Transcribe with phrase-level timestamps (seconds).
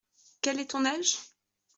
[0.41, 1.19] Quel est ton âge?